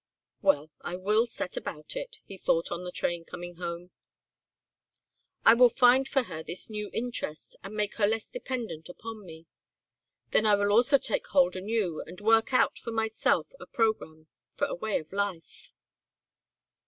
[0.41, 3.91] "Well, I will set about it," he thought on the train coming home;
[5.45, 9.45] "I will find for her this new interest and make her less dependent upon me.
[10.31, 14.25] Then I also will take hold anew and work out for myself a programme
[14.55, 15.71] for a way of life."